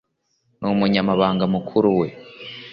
N 0.59 0.61
umunyamabanga 0.73 1.43
mukuru 1.53 1.87
wa 1.99 2.07